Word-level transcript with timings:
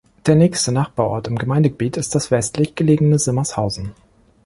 Der 0.25 0.33
nächste 0.33 0.71
Nachbarort 0.71 1.27
im 1.27 1.35
Gemeindegebiet 1.37 1.95
ist 1.95 2.15
das 2.15 2.31
westlich 2.31 2.73
gelegene 2.73 3.19
Simmershausen. 3.19 3.93